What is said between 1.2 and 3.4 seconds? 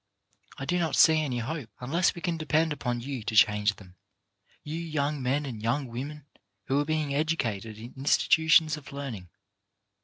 any hope unless we can depend upon you to